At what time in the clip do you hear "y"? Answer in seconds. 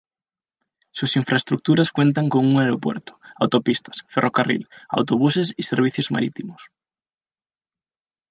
5.55-5.61